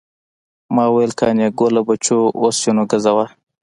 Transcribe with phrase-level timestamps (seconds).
[0.75, 3.25] ما ویل قانع ګله بچو اوس یې نو ګزوه.